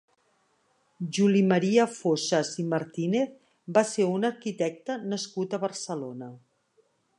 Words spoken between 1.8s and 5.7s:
Fossas i Martínez va ser un arquitecte nascut a